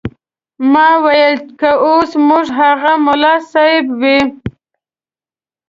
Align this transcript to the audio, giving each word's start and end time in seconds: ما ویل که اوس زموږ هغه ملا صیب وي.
ما 0.71 0.87
ویل 1.03 1.35
که 1.59 1.69
اوس 1.85 2.09
زموږ 2.17 2.45
هغه 2.59 2.91
ملا 3.05 3.35
صیب 3.51 3.85
وي. 4.01 4.19